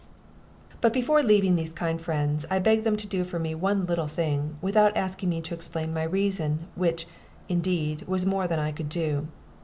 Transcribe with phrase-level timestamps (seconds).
[0.81, 3.53] But before taking leave of these kind friends, I begged them to do for me
[3.53, 7.05] one little thing, without asking me to explain my reason, which,
[7.47, 9.27] indeed, was more than I could do.